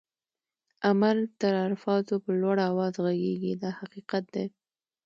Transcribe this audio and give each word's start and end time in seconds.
عمل 0.87 1.17
تر 1.41 1.53
الفاظو 1.67 2.15
په 2.23 2.31
لوړ 2.41 2.57
آواز 2.69 2.93
ږغيږي 3.05 3.53
دا 3.61 3.69
حقیقت 3.79 4.23
دی. 4.35 4.45